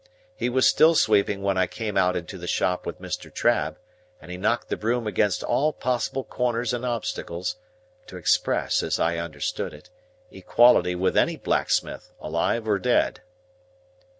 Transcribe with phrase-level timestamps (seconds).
[0.35, 3.31] He was still sweeping when I came out into the shop with Mr.
[3.31, 3.77] Trabb,
[4.19, 7.57] and he knocked the broom against all possible corners and obstacles,
[8.07, 9.91] to express (as I understood it)
[10.31, 13.21] equality with any blacksmith, alive or dead.